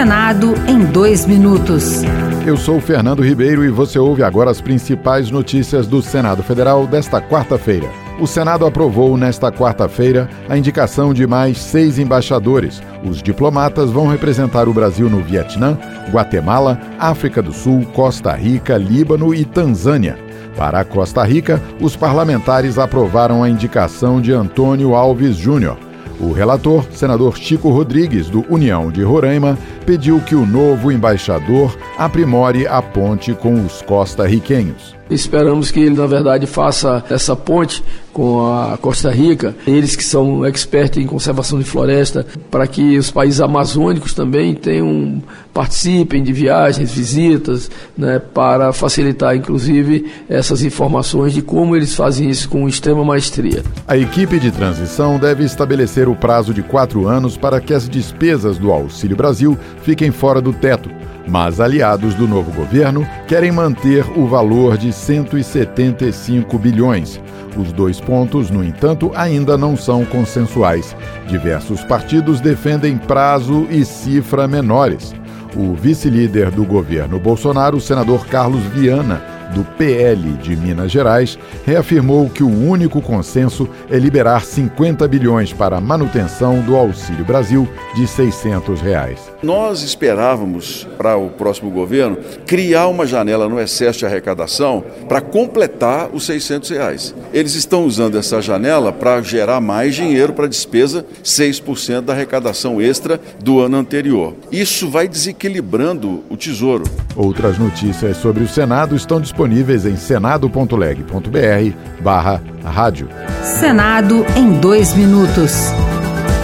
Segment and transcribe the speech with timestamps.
[0.00, 2.00] Senado em dois minutos.
[2.46, 7.20] Eu sou Fernando Ribeiro e você ouve agora as principais notícias do Senado Federal desta
[7.20, 7.86] quarta-feira.
[8.18, 12.82] O Senado aprovou nesta quarta-feira a indicação de mais seis embaixadores.
[13.04, 15.76] Os diplomatas vão representar o Brasil no Vietnã,
[16.10, 20.16] Guatemala, África do Sul, Costa Rica, Líbano e Tanzânia.
[20.56, 25.76] Para a Costa Rica, os parlamentares aprovaram a indicação de Antônio Alves Júnior.
[26.20, 32.66] O relator, senador Chico Rodrigues, do União de Roraima, pediu que o novo embaixador aprimore
[32.66, 35.00] a ponte com os costarriquenhos.
[35.10, 37.82] Esperamos que ele, na verdade, faça essa ponte
[38.12, 43.10] com a Costa Rica, eles que são expertos em conservação de floresta, para que os
[43.10, 51.42] países amazônicos também tenham, participem de viagens, visitas, né, para facilitar, inclusive, essas informações de
[51.42, 53.62] como eles fazem isso com extrema maestria.
[53.86, 58.58] A equipe de transição deve estabelecer o prazo de quatro anos para que as despesas
[58.58, 60.90] do Auxílio Brasil fiquem fora do teto
[61.30, 67.20] mas aliados do novo governo querem manter o valor de 175 bilhões.
[67.56, 70.96] Os dois pontos, no entanto, ainda não são consensuais.
[71.28, 75.14] Diversos partidos defendem prazo e cifra menores.
[75.56, 82.30] O vice-líder do governo Bolsonaro, o senador Carlos Viana, do PL de Minas Gerais, reafirmou
[82.30, 88.06] que o único consenso é liberar 50 bilhões para a manutenção do Auxílio Brasil de
[88.06, 89.18] 600 reais.
[89.42, 96.10] Nós esperávamos para o próximo governo criar uma janela no excesso de arrecadação para completar
[96.12, 97.14] os 600 reais.
[97.32, 103.20] Eles estão usando essa janela para gerar mais dinheiro para despesa, 6% da arrecadação extra
[103.42, 104.34] do ano anterior.
[104.52, 106.84] Isso vai desequilibrando o tesouro.
[107.16, 113.08] Outras notícias sobre o Senado estão disponíveis disponíveis em senado.leg.br barra rádio.
[113.42, 115.72] Senado em dois minutos.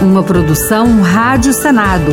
[0.01, 2.11] Uma produção Rádio Senado.